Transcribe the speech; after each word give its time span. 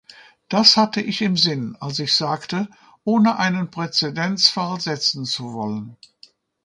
Das 0.49 0.77
hatte 0.77 0.99
ich 0.99 1.21
im 1.21 1.37
Sinn, 1.37 1.77
als 1.79 1.99
ich 1.99 2.15
sagte, 2.15 2.67
"ohne 3.03 3.37
einen 3.37 3.69
Präzedenzfall 3.69 4.81
setzen 4.81 5.25
zu 5.25 5.53
wollen". 5.53 5.95